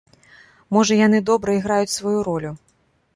[0.77, 2.51] Можа, яны добра іграюць сваю ролю.